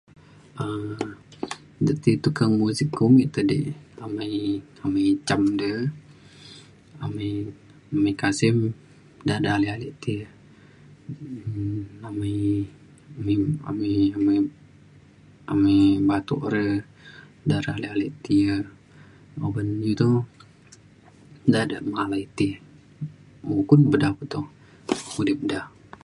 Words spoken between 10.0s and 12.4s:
te um amai